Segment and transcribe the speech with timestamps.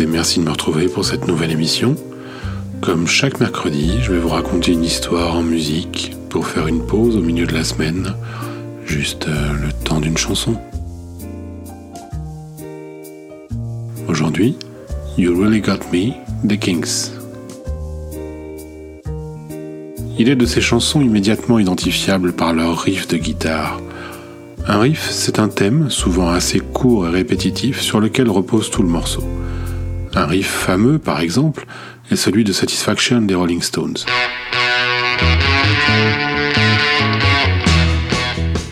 [0.00, 1.94] et merci de me retrouver pour cette nouvelle émission.
[2.80, 7.16] Comme chaque mercredi, je vais vous raconter une histoire en musique pour faire une pause
[7.16, 8.14] au milieu de la semaine,
[8.86, 10.56] juste euh, le temps d'une chanson.
[14.08, 14.56] Aujourd'hui,
[15.18, 16.12] You Really Got Me,
[16.48, 17.10] The Kings.
[20.18, 23.80] Il est de ces chansons immédiatement identifiables par leur riff de guitare.
[24.66, 28.88] Un riff, c'est un thème, souvent assez court et répétitif, sur lequel repose tout le
[28.88, 29.24] morceau.
[30.14, 31.66] Un riff fameux, par exemple,
[32.10, 33.96] est celui de Satisfaction des Rolling Stones.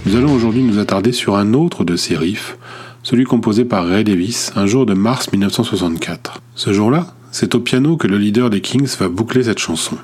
[0.05, 2.57] Nous allons aujourd'hui nous attarder sur un autre de ces riffs,
[3.05, 6.41] celui composé par Ray Davis un jour de mars 1964.
[6.57, 9.97] Ce jour-là, c'est au piano que le leader des Kings va boucler cette chanson.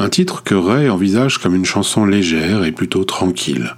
[0.00, 3.76] Un titre que Ray envisage comme une chanson légère et plutôt tranquille.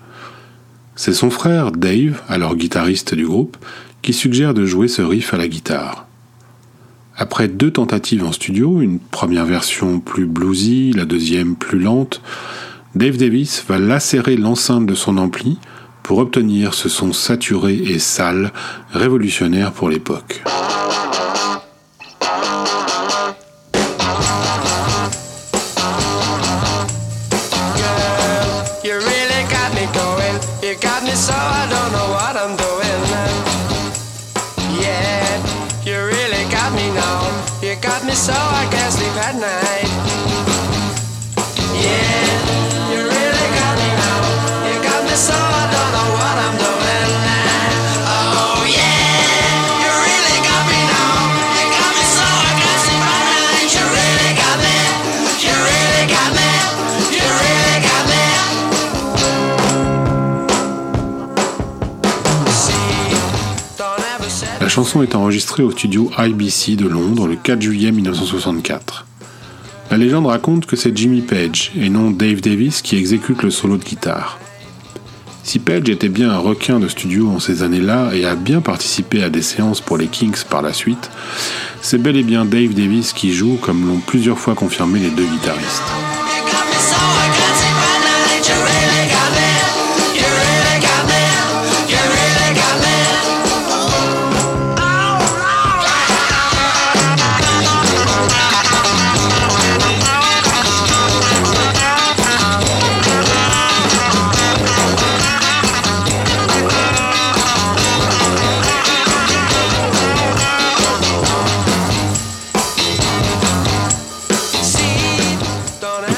[0.97, 3.59] C'est son frère Dave, alors guitariste du groupe,
[4.01, 6.07] qui suggère de jouer ce riff à la guitare.
[7.23, 12.23] Après deux tentatives en studio, une première version plus bluesy, la deuxième plus lente,
[12.95, 15.59] Dave Davis va lacérer l'enceinte de son ampli
[16.03, 18.55] pour obtenir ce son saturé et sale,
[18.95, 20.43] révolutionnaire pour l'époque.
[38.21, 39.70] So I can't sleep at night.
[64.71, 69.05] Chanson est enregistrée au studio IBC de Londres le 4 juillet 1964.
[69.91, 73.79] La légende raconte que c'est Jimmy Page et non Dave Davis qui exécute le solo
[73.79, 74.39] de guitare.
[75.43, 79.25] Si Page était bien un requin de studio en ces années-là et a bien participé
[79.25, 81.11] à des séances pour les Kings par la suite,
[81.83, 85.27] c'est bel et bien Dave Davis qui joue comme l'ont plusieurs fois confirmé les deux
[85.27, 85.83] guitaristes.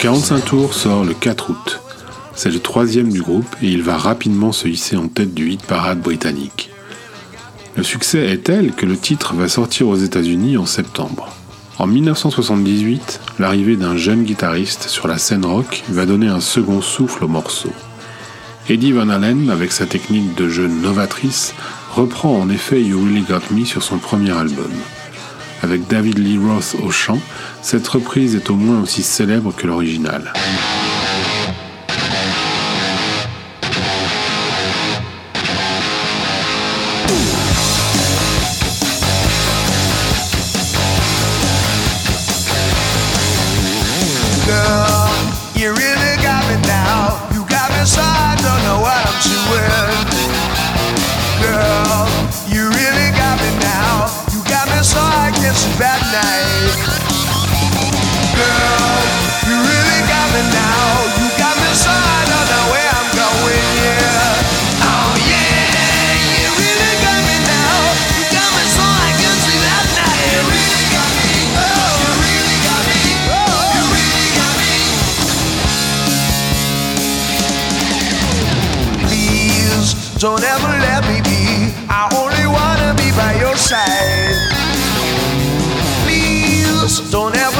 [0.02, 1.80] 45 tours sort le 4 août.
[2.34, 5.62] C'est le troisième du groupe et il va rapidement se hisser en tête du hit
[5.62, 6.70] parade britannique.
[7.76, 11.28] Le succès est tel que le titre va sortir aux États-Unis en septembre.
[11.78, 17.22] En 1978, l'arrivée d'un jeune guitariste sur la scène rock va donner un second souffle
[17.22, 17.70] au morceau.
[18.68, 21.54] Eddie Van Halen, avec sa technique de jeu novatrice,
[21.94, 24.72] reprend en effet You Really Got Me sur son premier album.
[25.62, 27.20] Avec David Lee Roth au chant,
[27.62, 30.32] cette reprise est au moins aussi célèbre que l'original.
[55.62, 56.78] At night.
[58.38, 59.02] Girl,
[59.50, 61.10] you really got me now.
[61.18, 63.66] You got me so I don't know where I'm going.
[63.82, 64.86] Yeah.
[64.86, 67.82] Oh yeah, you really got me now.
[68.14, 70.22] You got me so I can't sleep at night.
[70.22, 71.50] You really got me.
[71.50, 73.02] Oh, you really got me.
[73.26, 74.70] Oh, you really got me.
[79.02, 81.74] Please don't ever let me be.
[81.90, 84.31] I only wanna be by your side.
[87.00, 87.51] Don't ever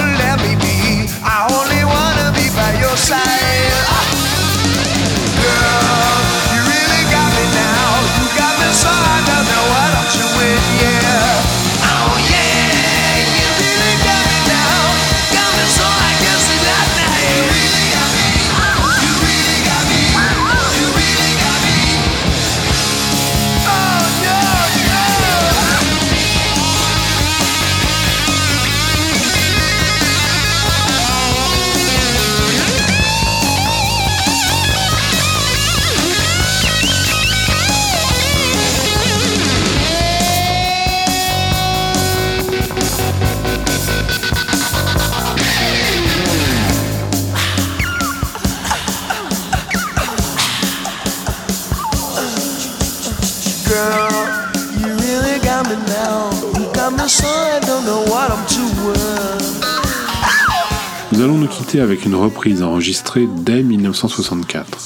[61.11, 64.79] Nous allons nous quitter avec une reprise enregistrée dès 1964.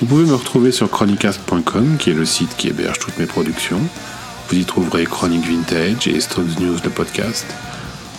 [0.00, 3.80] Vous pouvez me retrouver sur chronicast.com, qui est le site qui héberge toutes mes productions.
[4.48, 7.46] Vous y trouverez Chronique Vintage et Stones News, le podcast.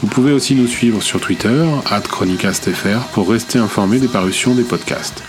[0.02, 1.66] Vous pouvez aussi nous suivre sur Twitter,
[2.10, 5.24] chronicastfr, pour rester informé des parutions des podcasts.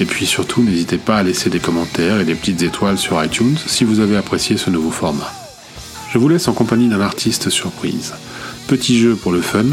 [0.00, 3.58] Et puis surtout, n'hésitez pas à laisser des commentaires et des petites étoiles sur iTunes
[3.66, 5.43] si vous avez apprécié ce nouveau format.
[6.14, 8.14] Je vous laisse en compagnie d'un artiste surprise.
[8.68, 9.64] Petit jeu pour le fun,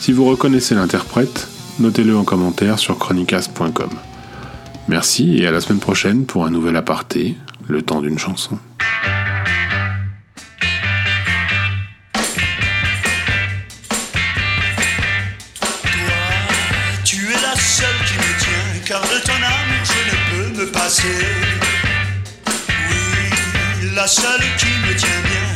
[0.00, 1.46] si vous reconnaissez l'interprète,
[1.78, 3.90] notez-le en commentaire sur chronicast.com.
[4.88, 7.36] Merci et à la semaine prochaine pour un nouvel aparté,
[7.68, 8.58] le temps d'une chanson.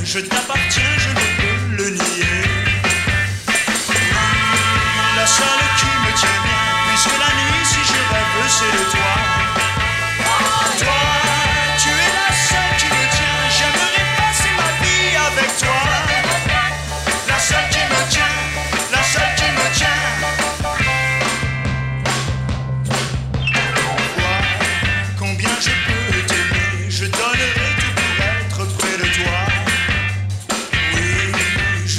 [0.08, 2.42] Je t'appartiens, je ne peux le nier.
[5.16, 8.97] La seule qui me tient bien, puisque la nuit, si je rêve, c'est de toi.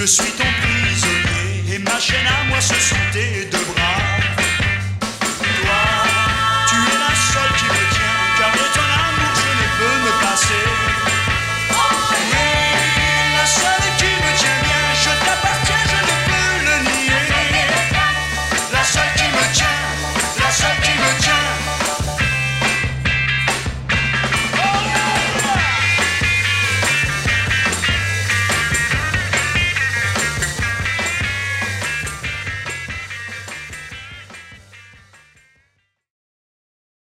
[0.09, 2.59] Suis ton prisonnier et ma chaîne à moi
[3.45, 3.58] deux bras.